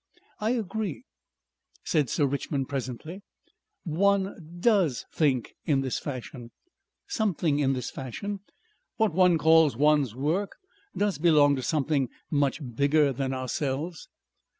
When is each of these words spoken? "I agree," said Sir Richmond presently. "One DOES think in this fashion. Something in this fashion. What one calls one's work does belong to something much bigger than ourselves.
"I 0.39 0.49
agree," 0.53 1.03
said 1.83 2.09
Sir 2.09 2.25
Richmond 2.25 2.67
presently. 2.67 3.21
"One 3.83 4.35
DOES 4.59 5.05
think 5.13 5.53
in 5.65 5.81
this 5.81 5.99
fashion. 5.99 6.49
Something 7.07 7.59
in 7.59 7.73
this 7.73 7.91
fashion. 7.91 8.39
What 8.95 9.13
one 9.13 9.37
calls 9.37 9.77
one's 9.77 10.15
work 10.15 10.53
does 10.97 11.19
belong 11.19 11.55
to 11.57 11.61
something 11.61 12.09
much 12.31 12.59
bigger 12.75 13.13
than 13.13 13.31
ourselves. 13.31 14.07